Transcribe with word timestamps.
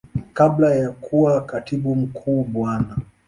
Kabla 0.33 0.75
ya 0.75 0.89
kuwa 0.91 1.45
Katibu 1.45 1.95
Mkuu 1.95 2.43
Bwana. 2.43 2.97